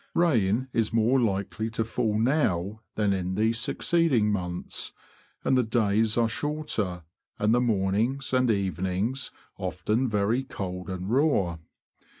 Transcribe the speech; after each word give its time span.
Rain 0.15 0.67
is 0.73 0.91
more 0.91 1.19
likely 1.19 1.69
to 1.69 1.85
fall 1.85 2.17
now 2.17 2.81
than 2.95 3.13
in 3.13 3.35
the 3.35 3.53
succeeding 3.53 4.31
months, 4.31 4.93
and 5.43 5.55
the 5.55 5.61
days 5.61 6.17
are 6.17 6.27
shorter, 6.27 7.03
and 7.37 7.53
the 7.53 7.61
mornings 7.61 8.33
and 8.33 8.49
evenings 8.49 9.29
often 9.59 10.09
very 10.09 10.41
cold 10.43 10.89
and 10.89 11.11
raw. 11.11 11.59